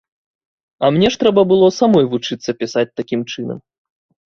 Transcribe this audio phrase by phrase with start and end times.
[0.83, 3.57] А мне ж трэба было самой вучыцца пісаць такім чынам!